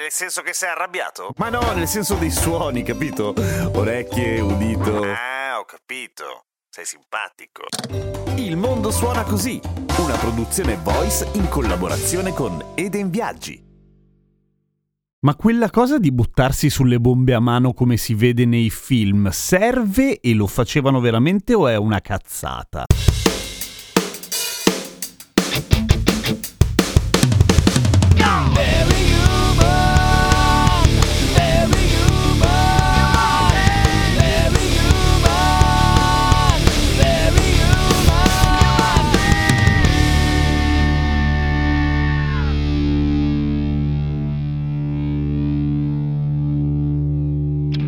Nel 0.00 0.10
senso 0.10 0.40
che 0.40 0.54
sei 0.54 0.70
arrabbiato? 0.70 1.34
Ma 1.36 1.50
no, 1.50 1.60
nel 1.74 1.86
senso 1.86 2.14
dei 2.14 2.30
suoni, 2.30 2.82
capito? 2.82 3.34
Orecchie, 3.74 4.40
udito. 4.40 5.02
Ah, 5.02 5.58
ho 5.58 5.66
capito. 5.66 6.46
Sei 6.70 6.86
simpatico. 6.86 7.64
Il 8.36 8.56
mondo 8.56 8.90
suona 8.90 9.24
così, 9.24 9.60
una 9.98 10.16
produzione 10.16 10.76
voice 10.76 11.28
in 11.34 11.50
collaborazione 11.50 12.32
con 12.32 12.72
Eden 12.76 13.10
Viaggi. 13.10 13.62
Ma 15.18 15.36
quella 15.36 15.68
cosa 15.68 15.98
di 15.98 16.10
buttarsi 16.10 16.70
sulle 16.70 16.98
bombe 16.98 17.34
a 17.34 17.40
mano 17.40 17.74
come 17.74 17.98
si 17.98 18.14
vede 18.14 18.46
nei 18.46 18.70
film 18.70 19.28
serve 19.28 20.18
e 20.20 20.32
lo 20.32 20.46
facevano 20.46 21.00
veramente 21.00 21.52
o 21.52 21.68
è 21.68 21.76
una 21.76 22.00
cazzata? 22.00 22.86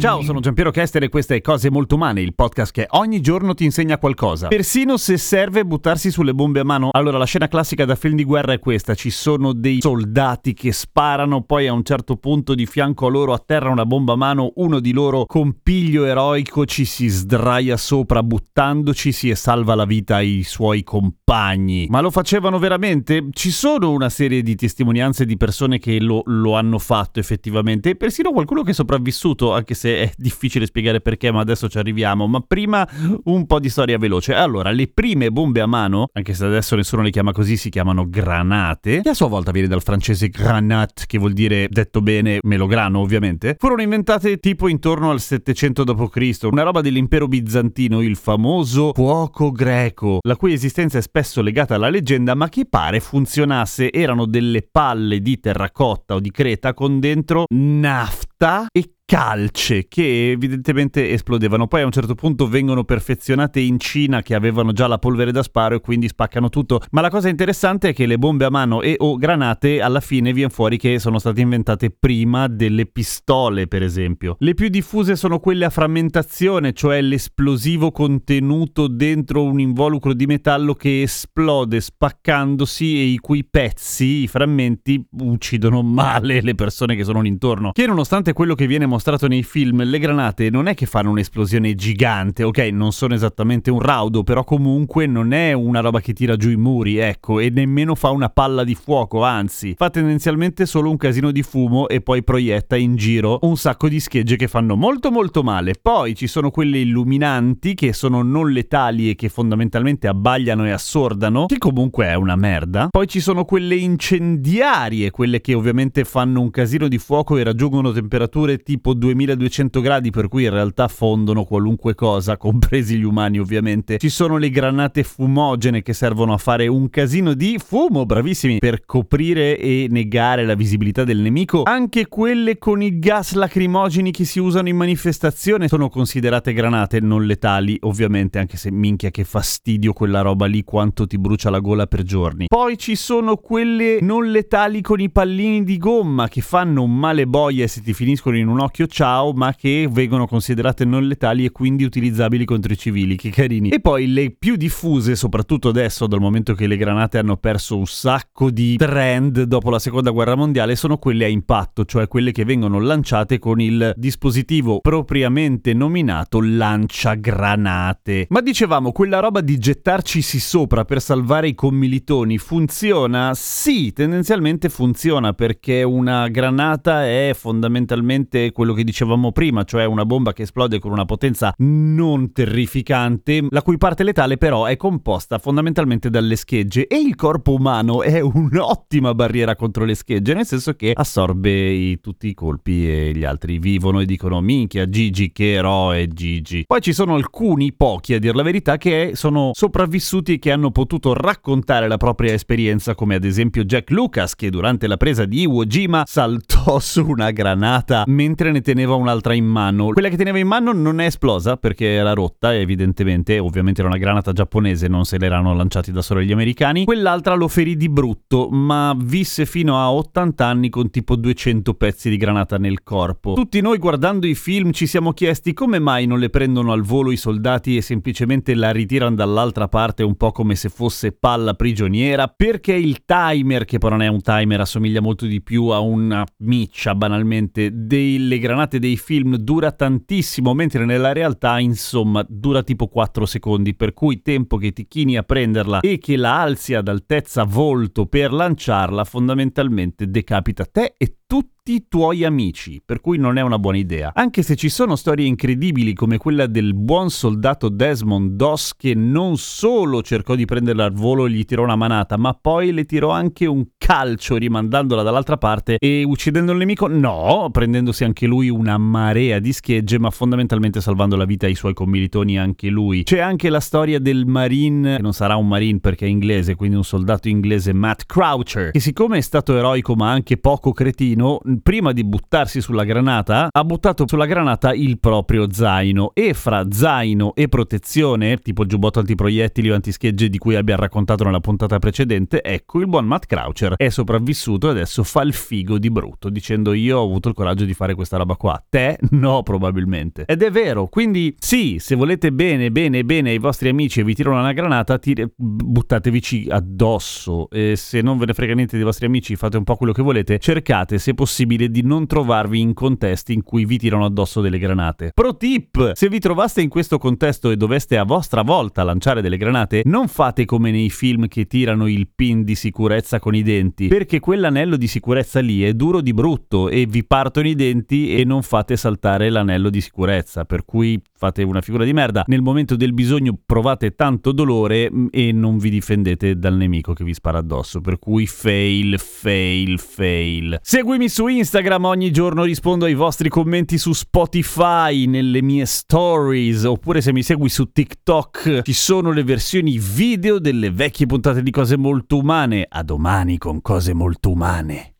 Ciao, 0.02 0.20
sono 0.22 0.40
Giampiero 0.40 0.72
Kester 0.72 1.04
e 1.04 1.08
questa 1.08 1.36
è 1.36 1.40
Cose 1.40 1.70
Molto 1.70 1.94
Umane, 1.94 2.22
il 2.22 2.34
podcast 2.34 2.72
che 2.72 2.88
ogni 2.90 3.20
giorno 3.20 3.54
ti 3.54 3.62
insegna 3.62 3.98
qualcosa. 3.98 4.48
Persino 4.48 4.96
se 4.96 5.16
serve 5.16 5.64
buttarsi 5.64 6.10
sulle 6.10 6.34
bombe 6.34 6.58
a 6.58 6.64
mano. 6.64 6.88
Allora, 6.90 7.18
la 7.18 7.24
scena 7.24 7.46
classica 7.46 7.84
da 7.84 7.94
film 7.94 8.16
di 8.16 8.24
guerra 8.24 8.52
è 8.52 8.58
questa: 8.58 8.96
ci 8.96 9.10
sono 9.10 9.52
dei 9.52 9.80
soldati 9.80 10.54
che 10.54 10.72
sparano, 10.72 11.42
poi 11.42 11.68
a 11.68 11.72
un 11.72 11.84
certo 11.84 12.16
punto 12.16 12.56
di 12.56 12.66
fianco 12.66 13.06
a 13.06 13.10
loro 13.10 13.32
atterra 13.32 13.70
una 13.70 13.86
bomba 13.86 14.14
a 14.14 14.16
mano, 14.16 14.50
uno 14.56 14.80
di 14.80 14.92
loro 14.92 15.24
con 15.24 15.58
piglio 15.62 16.04
eroico 16.04 16.66
ci 16.66 16.84
si 16.84 17.06
sdraia 17.06 17.76
sopra 17.76 18.24
buttandoci 18.24 19.30
e 19.30 19.36
salva 19.36 19.76
la 19.76 19.84
vita 19.84 20.16
ai 20.16 20.42
suoi 20.42 20.82
compagni. 20.82 21.86
Ma 21.88 22.00
lo 22.00 22.10
facevano 22.10 22.58
veramente? 22.58 23.28
Ci 23.30 23.52
sono 23.52 23.92
una 23.92 24.08
serie 24.08 24.42
di 24.42 24.56
testimonianze 24.56 25.24
di 25.24 25.36
persone 25.36 25.78
che 25.78 26.00
lo, 26.00 26.22
lo 26.24 26.56
hanno 26.56 26.80
fatto 26.80 27.20
effettivamente 27.20 27.90
e 27.90 27.94
persino 27.94 28.32
qualcuno 28.32 28.64
che 28.64 28.72
è 28.72 28.74
sopravvissuto, 28.74 29.54
anche 29.54 29.74
se 29.74 29.90
è 30.00 30.12
difficile 30.16 30.66
spiegare 30.66 31.00
perché, 31.00 31.30
ma 31.30 31.40
adesso 31.40 31.68
ci 31.68 31.78
arriviamo. 31.78 32.26
Ma 32.26 32.40
prima 32.40 32.88
un 33.24 33.46
po' 33.46 33.60
di 33.60 33.68
storia 33.68 33.98
veloce. 33.98 34.34
Allora, 34.34 34.70
le 34.70 34.88
prime 34.88 35.30
bombe 35.30 35.60
a 35.60 35.66
mano, 35.66 36.08
anche 36.12 36.34
se 36.34 36.44
adesso 36.44 36.76
nessuno 36.76 37.02
le 37.02 37.10
chiama 37.10 37.32
così, 37.32 37.56
si 37.56 37.70
chiamano 37.70 38.08
granate, 38.08 39.00
che 39.02 39.10
a 39.10 39.14
sua 39.14 39.28
volta 39.28 39.50
viene 39.50 39.68
dal 39.68 39.82
francese 39.82 40.28
granat, 40.28 41.06
che 41.06 41.18
vuol 41.18 41.32
dire, 41.32 41.68
detto 41.70 42.00
bene, 42.00 42.38
melograno 42.42 43.00
ovviamente, 43.00 43.56
furono 43.58 43.82
inventate 43.82 44.38
tipo 44.38 44.68
intorno 44.68 45.10
al 45.10 45.20
700 45.20 45.84
d.C., 45.84 46.38
una 46.50 46.62
roba 46.62 46.80
dell'impero 46.80 47.28
bizantino, 47.28 48.00
il 48.00 48.16
famoso 48.16 48.92
fuoco 48.94 49.50
greco, 49.50 50.18
la 50.22 50.36
cui 50.36 50.52
esistenza 50.52 50.98
è 50.98 51.02
spesso 51.02 51.42
legata 51.42 51.74
alla 51.74 51.88
leggenda, 51.88 52.34
ma 52.34 52.48
che 52.48 52.66
pare 52.66 53.00
funzionasse. 53.00 53.92
Erano 53.92 54.26
delle 54.26 54.66
palle 54.70 55.20
di 55.20 55.38
terracotta 55.38 56.14
o 56.14 56.20
di 56.20 56.30
creta 56.30 56.74
con 56.74 57.00
dentro 57.00 57.44
nafta 57.48 58.66
e 58.72 58.94
calce 59.12 59.88
che 59.88 60.30
evidentemente 60.30 61.10
esplodevano. 61.10 61.66
Poi 61.66 61.82
a 61.82 61.84
un 61.84 61.92
certo 61.92 62.14
punto 62.14 62.48
vengono 62.48 62.82
perfezionate 62.84 63.60
in 63.60 63.78
Cina 63.78 64.22
che 64.22 64.34
avevano 64.34 64.72
già 64.72 64.86
la 64.86 64.96
polvere 64.96 65.32
da 65.32 65.42
sparo 65.42 65.74
e 65.74 65.80
quindi 65.80 66.08
spaccano 66.08 66.48
tutto. 66.48 66.80
Ma 66.92 67.02
la 67.02 67.10
cosa 67.10 67.28
interessante 67.28 67.90
è 67.90 67.92
che 67.92 68.06
le 68.06 68.16
bombe 68.16 68.46
a 68.46 68.50
mano 68.50 68.80
e 68.80 68.94
o 68.96 69.16
granate 69.16 69.82
alla 69.82 70.00
fine 70.00 70.32
viene 70.32 70.48
fuori 70.48 70.78
che 70.78 70.98
sono 70.98 71.18
state 71.18 71.42
inventate 71.42 71.90
prima 71.90 72.48
delle 72.48 72.86
pistole, 72.86 73.66
per 73.66 73.82
esempio. 73.82 74.36
Le 74.38 74.54
più 74.54 74.68
diffuse 74.68 75.14
sono 75.14 75.40
quelle 75.40 75.66
a 75.66 75.70
frammentazione, 75.70 76.72
cioè 76.72 77.02
l'esplosivo 77.02 77.90
contenuto 77.90 78.88
dentro 78.88 79.44
un 79.44 79.60
involucro 79.60 80.14
di 80.14 80.24
metallo 80.24 80.72
che 80.72 81.02
esplode 81.02 81.82
spaccandosi 81.82 82.98
e 82.98 83.02
i 83.02 83.18
cui 83.18 83.44
pezzi, 83.44 84.22
i 84.22 84.26
frammenti, 84.26 85.06
uccidono 85.18 85.82
male 85.82 86.40
le 86.40 86.54
persone 86.54 86.96
che 86.96 87.04
sono 87.04 87.20
lì 87.20 87.28
intorno. 87.28 87.72
Che 87.72 87.86
nonostante 87.86 88.32
quello 88.32 88.54
che 88.54 88.66
viene 88.66 88.86
mostrato 88.86 89.00
mostrato 89.02 89.26
nei 89.26 89.42
film, 89.42 89.82
le 89.82 89.98
granate 89.98 90.48
non 90.48 90.68
è 90.68 90.74
che 90.74 90.86
fanno 90.86 91.10
un'esplosione 91.10 91.74
gigante, 91.74 92.44
ok, 92.44 92.58
non 92.72 92.92
sono 92.92 93.14
esattamente 93.14 93.68
un 93.68 93.80
raudo, 93.80 94.22
però 94.22 94.44
comunque 94.44 95.06
non 95.06 95.32
è 95.32 95.52
una 95.52 95.80
roba 95.80 96.00
che 96.00 96.12
tira 96.12 96.36
giù 96.36 96.50
i 96.50 96.56
muri, 96.56 96.98
ecco, 96.98 97.40
e 97.40 97.50
nemmeno 97.50 97.96
fa 97.96 98.10
una 98.10 98.28
palla 98.28 98.62
di 98.62 98.76
fuoco, 98.76 99.24
anzi, 99.24 99.74
fa 99.76 99.90
tendenzialmente 99.90 100.66
solo 100.66 100.88
un 100.88 100.96
casino 100.98 101.32
di 101.32 101.42
fumo 101.42 101.88
e 101.88 102.00
poi 102.00 102.22
proietta 102.22 102.76
in 102.76 102.94
giro 102.94 103.40
un 103.42 103.56
sacco 103.56 103.88
di 103.88 103.98
schegge 103.98 104.36
che 104.36 104.46
fanno 104.46 104.76
molto 104.76 105.10
molto 105.10 105.42
male. 105.42 105.74
Poi 105.82 106.14
ci 106.14 106.28
sono 106.28 106.52
quelle 106.52 106.78
illuminanti 106.78 107.74
che 107.74 107.92
sono 107.92 108.22
non 108.22 108.52
letali 108.52 109.10
e 109.10 109.16
che 109.16 109.28
fondamentalmente 109.28 110.06
abbagliano 110.06 110.64
e 110.64 110.70
assordano, 110.70 111.46
che 111.46 111.58
comunque 111.58 112.06
è 112.06 112.14
una 112.14 112.36
merda. 112.36 112.86
Poi 112.88 113.08
ci 113.08 113.18
sono 113.18 113.44
quelle 113.44 113.74
incendiarie, 113.74 115.10
quelle 115.10 115.40
che 115.40 115.54
ovviamente 115.54 116.04
fanno 116.04 116.40
un 116.40 116.50
casino 116.50 116.86
di 116.86 116.98
fuoco 116.98 117.36
e 117.36 117.42
raggiungono 117.42 117.90
temperature 117.90 118.58
tipo 118.58 118.90
2200 118.94 119.80
gradi 119.80 120.10
per 120.10 120.28
cui 120.28 120.44
in 120.44 120.50
realtà 120.50 120.88
fondono 120.88 121.44
qualunque 121.44 121.94
cosa, 121.94 122.36
compresi 122.38 122.96
gli 122.98 123.04
umani 123.04 123.38
ovviamente. 123.38 123.98
Ci 123.98 124.08
sono 124.08 124.36
le 124.36 124.50
granate 124.50 125.02
fumogene 125.02 125.82
che 125.82 125.92
servono 125.92 126.32
a 126.32 126.38
fare 126.38 126.66
un 126.66 126.88
casino 126.90 127.34
di 127.34 127.58
fumo, 127.64 128.06
bravissimi, 128.06 128.58
per 128.58 128.84
coprire 128.84 129.58
e 129.58 129.86
negare 129.90 130.44
la 130.44 130.54
visibilità 130.54 131.04
del 131.04 131.18
nemico. 131.18 131.62
Anche 131.64 132.06
quelle 132.06 132.58
con 132.58 132.82
i 132.82 132.98
gas 132.98 133.34
lacrimogeni 133.34 134.10
che 134.10 134.24
si 134.24 134.38
usano 134.38 134.68
in 134.68 134.76
manifestazione 134.76 135.68
sono 135.68 135.88
considerate 135.88 136.52
granate 136.52 137.00
non 137.00 137.26
letali, 137.26 137.76
ovviamente, 137.82 138.38
anche 138.38 138.56
se 138.56 138.70
minchia 138.70 139.10
che 139.10 139.24
fastidio 139.24 139.92
quella 139.92 140.20
roba 140.20 140.46
lì 140.46 140.64
quanto 140.64 141.06
ti 141.06 141.18
brucia 141.18 141.50
la 141.50 141.60
gola 141.60 141.86
per 141.86 142.02
giorni. 142.02 142.46
Poi 142.48 142.76
ci 142.78 142.96
sono 142.96 143.36
quelle 143.36 143.98
non 144.00 144.30
letali 144.30 144.80
con 144.80 145.00
i 145.00 145.10
pallini 145.10 145.64
di 145.64 145.78
gomma 145.78 146.28
che 146.28 146.40
fanno 146.40 146.86
male 146.86 147.26
boia 147.26 147.66
se 147.66 147.80
ti 147.80 147.92
finiscono 147.92 148.36
in 148.36 148.48
un 148.48 148.60
occhio 148.60 148.81
occhio 148.82 148.86
ciao, 148.86 149.32
ma 149.32 149.54
che 149.54 149.88
vengono 149.90 150.26
considerate 150.26 150.84
non 150.84 151.06
letali 151.06 151.44
e 151.44 151.50
quindi 151.50 151.84
utilizzabili 151.84 152.44
contro 152.44 152.72
i 152.72 152.76
civili. 152.76 153.16
Che 153.16 153.30
carini. 153.30 153.70
E 153.70 153.80
poi 153.80 154.12
le 154.12 154.30
più 154.30 154.56
diffuse, 154.56 155.16
soprattutto 155.16 155.68
adesso, 155.68 156.06
dal 156.06 156.20
momento 156.20 156.54
che 156.54 156.66
le 156.66 156.76
granate 156.76 157.18
hanno 157.18 157.36
perso 157.36 157.76
un 157.76 157.86
sacco 157.86 158.50
di 158.50 158.76
trend 158.76 159.42
dopo 159.42 159.70
la 159.70 159.78
seconda 159.78 160.10
guerra 160.10 160.34
mondiale, 160.34 160.76
sono 160.76 160.98
quelle 160.98 161.24
a 161.24 161.28
impatto, 161.28 161.84
cioè 161.84 162.08
quelle 162.08 162.32
che 162.32 162.44
vengono 162.44 162.80
lanciate 162.80 163.38
con 163.38 163.60
il 163.60 163.92
dispositivo 163.96 164.80
propriamente 164.80 165.74
nominato 165.74 166.40
lanciagranate. 166.40 168.26
Ma 168.30 168.40
dicevamo, 168.40 168.92
quella 168.92 169.20
roba 169.20 169.40
di 169.40 169.58
gettarcisi 169.58 170.38
sopra 170.40 170.84
per 170.84 171.00
salvare 171.00 171.48
i 171.48 171.54
commilitoni 171.54 172.38
funziona? 172.38 173.32
Sì, 173.34 173.92
tendenzialmente 173.92 174.68
funziona 174.68 175.32
perché 175.32 175.82
una 175.82 176.28
granata 176.28 177.06
è 177.06 177.32
fondamentalmente 177.34 178.52
quello 178.62 178.76
che 178.76 178.84
dicevamo 178.84 179.32
prima, 179.32 179.64
cioè 179.64 179.84
una 179.86 180.06
bomba 180.06 180.32
che 180.32 180.42
esplode 180.42 180.78
con 180.78 180.92
una 180.92 181.04
potenza 181.04 181.52
non 181.58 182.30
terrificante, 182.30 183.44
la 183.50 183.60
cui 183.60 183.76
parte 183.76 184.04
letale 184.04 184.36
però 184.36 184.66
è 184.66 184.76
composta 184.76 185.38
fondamentalmente 185.38 186.10
dalle 186.10 186.36
schegge 186.36 186.86
e 186.86 186.96
il 187.00 187.16
corpo 187.16 187.54
umano 187.54 188.02
è 188.02 188.20
un'ottima 188.20 189.14
barriera 189.14 189.56
contro 189.56 189.84
le 189.84 189.96
schegge, 189.96 190.32
nel 190.32 190.46
senso 190.46 190.74
che 190.74 190.92
assorbe 190.94 191.50
i, 191.50 191.98
tutti 191.98 192.28
i 192.28 192.34
colpi 192.34 192.88
e 192.88 193.10
gli 193.12 193.24
altri 193.24 193.58
vivono 193.58 193.98
e 193.98 194.04
dicono 194.04 194.40
minchia 194.40 194.88
Gigi 194.88 195.32
che 195.32 195.54
eroe 195.54 196.06
Gigi. 196.06 196.62
Poi 196.64 196.80
ci 196.80 196.92
sono 196.92 197.16
alcuni, 197.16 197.72
pochi 197.72 198.14
a 198.14 198.20
dir 198.20 198.36
la 198.36 198.44
verità, 198.44 198.76
che 198.76 199.10
sono 199.14 199.50
sopravvissuti 199.54 200.34
e 200.34 200.38
che 200.38 200.52
hanno 200.52 200.70
potuto 200.70 201.14
raccontare 201.14 201.88
la 201.88 201.96
propria 201.96 202.32
esperienza, 202.32 202.94
come 202.94 203.16
ad 203.16 203.24
esempio 203.24 203.64
Jack 203.64 203.90
Lucas 203.90 204.36
che 204.36 204.50
durante 204.50 204.86
la 204.86 204.96
presa 204.96 205.24
di 205.24 205.40
Iwo 205.40 205.64
Jima 205.64 206.04
saltò 206.06 206.78
su 206.78 207.04
una 207.04 207.32
granata 207.32 208.04
mentre 208.06 208.50
ne 208.52 208.60
teneva 208.60 208.94
un'altra 208.94 209.34
in 209.34 209.46
mano. 209.46 209.88
Quella 209.88 210.08
che 210.08 210.16
teneva 210.16 210.38
in 210.38 210.46
mano 210.46 210.72
non 210.72 211.00
è 211.00 211.06
esplosa 211.06 211.56
perché 211.56 211.86
era 211.86 212.12
rotta, 212.12 212.54
evidentemente, 212.54 213.38
ovviamente 213.38 213.80
era 213.80 213.90
una 213.90 213.98
granata 213.98 214.32
giapponese, 214.32 214.86
non 214.86 215.04
se 215.04 215.18
l'erano 215.18 215.54
lanciati 215.54 215.90
da 215.90 216.02
solo 216.02 216.22
gli 216.22 216.30
americani. 216.30 216.84
Quell'altra 216.84 217.34
lo 217.34 217.48
ferì 217.48 217.76
di 217.76 217.88
brutto, 217.88 218.48
ma 218.50 218.94
visse 218.96 219.46
fino 219.46 219.78
a 219.78 219.92
80 219.92 220.46
anni 220.46 220.68
con 220.68 220.90
tipo 220.90 221.16
200 221.16 221.74
pezzi 221.74 222.08
di 222.10 222.16
granata 222.16 222.58
nel 222.58 222.82
corpo. 222.82 223.32
Tutti 223.32 223.60
noi 223.60 223.78
guardando 223.78 224.26
i 224.26 224.34
film 224.34 224.70
ci 224.72 224.86
siamo 224.86 225.12
chiesti 225.12 225.52
come 225.52 225.78
mai 225.78 226.06
non 226.06 226.18
le 226.18 226.30
prendono 226.30 226.72
al 226.72 226.82
volo 226.82 227.10
i 227.10 227.16
soldati 227.16 227.76
e 227.76 227.82
semplicemente 227.82 228.54
la 228.54 228.70
ritirano 228.70 229.14
dall'altra 229.14 229.68
parte 229.68 230.02
un 230.02 230.16
po' 230.16 230.32
come 230.32 230.54
se 230.54 230.68
fosse 230.68 231.12
palla 231.12 231.54
prigioniera, 231.54 232.28
perché 232.28 232.74
il 232.74 233.04
timer, 233.04 233.64
che 233.64 233.78
però 233.78 233.96
non 233.96 234.02
è 234.02 234.08
un 234.08 234.20
timer, 234.20 234.60
assomiglia 234.60 235.00
molto 235.00 235.26
di 235.26 235.40
più 235.42 235.66
a 235.66 235.78
una 235.80 236.26
miccia 236.38 236.94
banalmente, 236.94 237.70
delle 237.72 238.38
granate 238.42 238.80
dei 238.80 238.96
film 238.96 239.36
dura 239.36 239.70
tantissimo, 239.70 240.52
mentre 240.52 240.84
nella 240.84 241.12
realtà 241.12 241.60
insomma 241.60 242.26
dura 242.28 242.64
tipo 242.64 242.88
4 242.88 243.24
secondi, 243.24 243.74
per 243.74 243.94
cui 243.94 244.20
tempo 244.20 244.56
che 244.56 244.72
ti 244.72 244.88
chini 244.88 245.16
a 245.16 245.22
prenderla 245.22 245.80
e 245.80 245.98
che 245.98 246.16
la 246.16 246.40
alzi 246.40 246.74
ad 246.74 246.88
altezza 246.88 247.44
volto 247.44 248.06
per 248.06 248.32
lanciarla 248.32 249.04
fondamentalmente 249.04 250.10
decapita 250.10 250.66
te 250.66 250.94
e 250.98 251.18
tutti 251.62 251.74
i 251.74 251.84
tuoi 251.88 252.24
amici, 252.24 252.82
per 252.84 253.00
cui 253.00 253.18
non 253.18 253.38
è 253.38 253.40
una 253.40 253.56
buona 253.56 253.76
idea. 253.76 254.10
Anche 254.14 254.42
se 254.42 254.56
ci 254.56 254.68
sono 254.68 254.96
storie 254.96 255.26
incredibili 255.26 255.94
come 255.94 256.18
quella 256.18 256.46
del 256.46 256.74
buon 256.74 257.08
soldato 257.08 257.68
Desmond 257.68 258.32
Doss 258.32 258.72
che 258.76 258.94
non 258.94 259.36
solo 259.36 260.02
cercò 260.02 260.34
di 260.34 260.44
prenderla 260.44 260.86
al 260.86 260.92
volo 260.92 261.24
e 261.24 261.30
gli 261.30 261.44
tirò 261.44 261.62
una 261.62 261.76
manata, 261.76 262.16
ma 262.16 262.34
poi 262.34 262.72
le 262.72 262.84
tirò 262.84 263.10
anche 263.10 263.46
un 263.46 263.64
calcio 263.78 264.36
rimandandola 264.36 265.02
dall'altra 265.02 265.36
parte 265.38 265.76
e 265.78 266.02
uccidendo 266.02 266.50
il 266.50 266.58
nemico? 266.58 266.88
No, 266.88 267.48
prendendosi 267.52 268.02
anche 268.02 268.26
lui 268.26 268.50
una 268.50 268.76
marea 268.76 269.38
di 269.38 269.52
schegge, 269.52 270.00
ma 270.00 270.10
fondamentalmente 270.10 270.80
salvando 270.80 271.14
la 271.14 271.24
vita 271.24 271.46
ai 271.46 271.54
suoi 271.54 271.74
commilitoni 271.74 272.38
anche 272.38 272.68
lui. 272.68 273.04
C'è 273.04 273.20
anche 273.20 273.48
la 273.50 273.60
storia 273.60 274.00
del 274.00 274.26
marine, 274.26 274.96
che 274.96 275.02
non 275.02 275.14
sarà 275.14 275.36
un 275.36 275.46
marine 275.46 275.78
perché 275.78 276.06
è 276.06 276.08
inglese, 276.08 276.56
quindi 276.56 276.74
un 276.74 276.84
soldato 276.84 277.28
inglese 277.28 277.72
Matt 277.72 278.02
Croucher, 278.04 278.72
che 278.72 278.80
siccome 278.80 279.18
è 279.18 279.20
stato 279.20 279.56
eroico 279.56 279.94
ma 279.94 280.10
anche 280.10 280.38
poco 280.38 280.72
cretino, 280.72 281.21
prima 281.62 281.92
di 281.92 282.04
buttarsi 282.04 282.60
sulla 282.60 282.84
granata, 282.84 283.48
ha 283.50 283.64
buttato 283.64 284.04
sulla 284.06 284.26
granata 284.26 284.72
il 284.72 284.98
proprio 284.98 285.52
zaino 285.52 286.12
e 286.14 286.34
fra 286.34 286.66
zaino 286.70 287.34
e 287.34 287.48
protezione, 287.48 288.38
tipo 288.38 288.66
giubbotto 288.66 288.98
antiproiettili 289.00 289.70
o 289.70 289.74
antischegge 289.74 290.28
di 290.28 290.38
cui 290.38 290.56
abbiamo 290.56 290.82
raccontato 290.82 291.24
nella 291.24 291.40
puntata 291.40 291.78
precedente, 291.78 292.42
ecco 292.42 292.80
il 292.80 292.86
buon 292.86 293.06
Matt 293.06 293.26
Croucher 293.26 293.74
è 293.76 293.88
sopravvissuto 293.88 294.68
e 294.68 294.70
adesso 294.70 295.02
fa 295.02 295.22
il 295.22 295.32
figo 295.32 295.78
di 295.78 295.90
brutto 295.90 296.28
dicendo 296.28 296.72
io 296.72 296.98
ho 296.98 297.04
avuto 297.04 297.28
il 297.28 297.34
coraggio 297.34 297.64
di 297.64 297.74
fare 297.74 297.94
questa 297.94 298.16
roba 298.16 298.36
qua. 298.36 298.62
Te 298.68 298.98
no 299.10 299.42
probabilmente. 299.42 300.24
Ed 300.26 300.42
è 300.42 300.50
vero, 300.50 300.86
quindi 300.86 301.34
sì, 301.38 301.76
se 301.78 301.94
volete 301.94 302.32
bene 302.32 302.70
bene 302.70 303.04
bene 303.04 303.30
ai 303.30 303.38
vostri 303.38 303.68
amici 303.68 304.00
e 304.00 304.04
vi 304.04 304.14
tirano 304.14 304.38
una 304.38 304.52
granata, 304.52 304.98
tire, 304.98 305.32
buttatevici 305.36 306.46
addosso 306.48 307.48
e 307.50 307.76
se 307.76 308.00
non 308.00 308.18
ve 308.18 308.26
ne 308.26 308.34
frega 308.34 308.54
niente 308.54 308.76
dei 308.76 308.84
vostri 308.84 309.06
amici 309.06 309.36
fate 309.36 309.56
un 309.56 309.64
po' 309.64 309.76
quello 309.76 309.92
che 309.92 310.02
volete, 310.02 310.38
cercate 310.38 310.98
se 310.98 311.11
possibile 311.14 311.40
possibile 311.42 311.70
di 311.70 311.82
non 311.82 312.06
trovarvi 312.06 312.60
in 312.60 312.74
contesti 312.74 313.32
in 313.32 313.42
cui 313.42 313.64
vi 313.64 313.78
tirano 313.78 314.04
addosso 314.04 314.40
delle 314.40 314.58
granate. 314.58 315.12
Pro 315.14 315.36
tip! 315.36 315.92
Se 315.94 316.08
vi 316.08 316.18
trovaste 316.18 316.60
in 316.60 316.68
questo 316.68 316.98
contesto 316.98 317.50
e 317.50 317.56
doveste 317.56 317.96
a 317.96 318.04
vostra 318.04 318.42
volta 318.42 318.82
lanciare 318.82 319.22
delle 319.22 319.36
granate, 319.36 319.82
non 319.84 320.08
fate 320.08 320.44
come 320.44 320.70
nei 320.70 320.90
film 320.90 321.26
che 321.28 321.46
tirano 321.46 321.88
il 321.88 322.08
pin 322.14 322.44
di 322.44 322.54
sicurezza 322.54 323.18
con 323.18 323.34
i 323.34 323.42
denti, 323.42 323.88
perché 323.88 324.20
quell'anello 324.20 324.76
di 324.76 324.86
sicurezza 324.86 325.40
lì 325.40 325.62
è 325.62 325.72
duro 325.72 326.00
di 326.00 326.12
brutto 326.12 326.68
e 326.68 326.86
vi 326.86 327.04
partono 327.04 327.48
i 327.48 327.54
denti 327.54 328.14
e 328.14 328.24
non 328.24 328.42
fate 328.42 328.76
saltare 328.76 329.30
l'anello 329.30 329.70
di 329.70 329.80
sicurezza, 329.80 330.44
per 330.44 330.64
cui 330.64 331.00
fate 331.22 331.44
una 331.44 331.60
figura 331.60 331.84
di 331.84 331.92
merda. 331.92 332.24
Nel 332.26 332.42
momento 332.42 332.74
del 332.74 332.92
bisogno 332.92 333.38
provate 333.46 333.94
tanto 333.94 334.32
dolore 334.32 334.90
mm, 334.90 335.06
e 335.12 335.30
non 335.30 335.58
vi 335.58 335.70
difendete 335.70 336.36
dal 336.36 336.56
nemico 336.56 336.94
che 336.94 337.04
vi 337.04 337.14
spara 337.14 337.38
addosso, 337.38 337.80
per 337.80 338.00
cui 338.00 338.26
fail, 338.26 338.98
fail, 338.98 339.78
fail. 339.78 340.58
Seguimi 340.60 341.08
su 341.08 341.28
Instagram 341.28 341.84
ogni 341.84 342.10
giorno 342.10 342.42
rispondo 342.42 342.86
ai 342.86 342.94
vostri 342.94 343.28
commenti 343.28 343.78
su 343.78 343.92
Spotify, 343.92 345.06
nelle 345.06 345.42
mie 345.42 345.64
stories, 345.64 346.64
oppure 346.64 347.00
se 347.00 347.12
mi 347.12 347.22
segui 347.22 347.48
su 347.48 347.70
TikTok 347.70 348.62
ci 348.62 348.72
sono 348.72 349.12
le 349.12 349.22
versioni 349.22 349.78
video 349.78 350.40
delle 350.40 350.72
vecchie 350.72 351.06
puntate 351.06 351.40
di 351.40 351.52
cose 351.52 351.76
molto 351.76 352.18
umane. 352.18 352.66
A 352.68 352.82
domani 352.82 353.38
con 353.38 353.60
cose 353.60 353.94
molto 353.94 354.32
umane. 354.32 354.91